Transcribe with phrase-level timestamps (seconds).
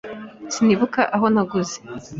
[0.53, 1.77] Sinibuka aho naguze.